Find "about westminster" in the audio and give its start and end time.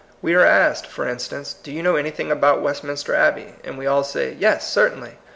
2.31-3.13